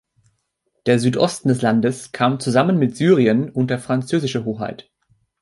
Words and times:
Der 0.87 0.97
Südosten 0.97 1.49
des 1.49 1.61
Landes 1.61 2.11
kam 2.11 2.39
zusammen 2.39 2.79
mit 2.79 2.97
Syrien 2.97 3.51
unter 3.51 3.77
französische 3.77 4.45
Hoheit. 4.45 4.89